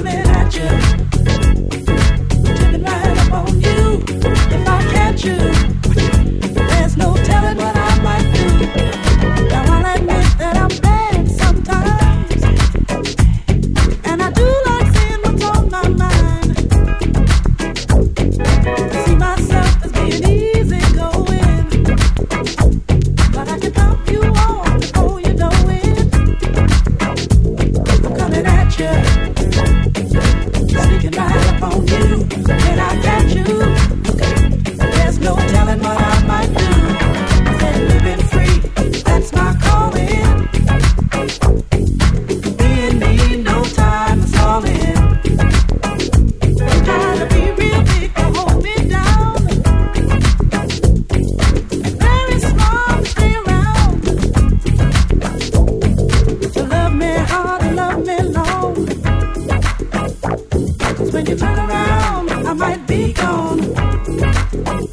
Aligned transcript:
Yeah. 0.00 0.21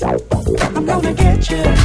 I'm 0.09 0.85
gonna 0.87 1.13
get 1.13 1.51
you. 1.51 1.78